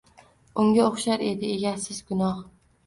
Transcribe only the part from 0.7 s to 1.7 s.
o‘xshar edi